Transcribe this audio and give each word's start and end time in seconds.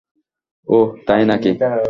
ওহ, 0.67 0.87
তাই 1.07 1.21
নাকি। 1.25 1.51